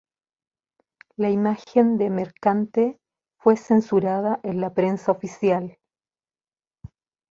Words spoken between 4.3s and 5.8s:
en la prensa oficial.